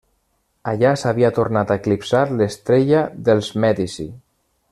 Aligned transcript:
Allà 0.71 0.93
s'havia 1.01 1.29
tornat 1.35 1.73
a 1.73 1.77
eclipsar 1.81 2.23
l'estrella 2.41 3.05
dels 3.29 3.53
Mèdici. 3.67 4.09